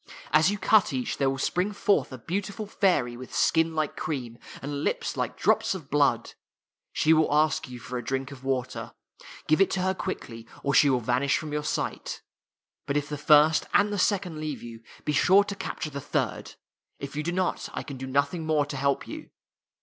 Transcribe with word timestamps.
As 0.31 0.49
you 0.49 0.57
cut 0.57 0.91
each, 0.93 1.17
there 1.17 1.29
will 1.29 1.37
spring 1.37 1.71
forth 1.71 2.11
a 2.11 2.17
beautiful 2.17 2.65
fairy, 2.65 3.15
with 3.15 3.35
skin 3.35 3.75
like 3.75 3.95
cream, 3.95 4.39
and 4.59 4.83
lips 4.83 5.15
like 5.15 5.37
drops 5.37 5.75
of 5.75 5.91
blood. 5.91 6.33
She 6.91 7.13
will 7.13 7.31
ask 7.31 7.69
you 7.69 7.77
for 7.79 7.99
a 7.99 8.03
drink 8.03 8.31
of 8.31 8.43
water. 8.43 8.93
Give 9.45 9.61
it 9.61 9.69
to 9.69 9.81
her 9.81 9.93
quickly, 9.93 10.47
or 10.63 10.73
she 10.73 10.89
will 10.89 11.01
vanish 11.01 11.37
from 11.37 11.53
your 11.53 11.63
sight. 11.63 12.23
But 12.87 12.97
if 12.97 13.09
the 13.09 13.15
first 13.15 13.67
and 13.75 13.93
the 13.93 13.99
second 13.99 14.39
leave 14.39 14.63
you, 14.63 14.81
be 15.05 15.13
sure 15.13 15.43
to 15.43 15.53
capture 15.55 15.91
the 15.91 16.01
third. 16.01 16.55
If 16.97 17.15
you 17.15 17.21
do 17.21 17.31
not, 17.31 17.69
I 17.71 17.83
can 17.83 17.97
do 17.97 18.07
nothing 18.07 18.43
more 18.43 18.65
to 18.65 18.77
help 18.77 19.07
you. 19.07 19.29